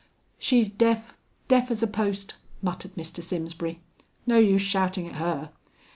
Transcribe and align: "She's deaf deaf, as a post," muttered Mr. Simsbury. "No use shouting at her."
"She's 0.39 0.67
deaf 0.67 1.13
deaf, 1.47 1.69
as 1.69 1.83
a 1.83 1.85
post," 1.85 2.33
muttered 2.63 2.95
Mr. 2.95 3.21
Simsbury. 3.21 3.81
"No 4.25 4.39
use 4.39 4.63
shouting 4.63 5.05
at 5.07 5.17
her." 5.17 5.51